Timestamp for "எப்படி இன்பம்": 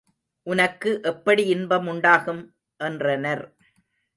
1.03-1.87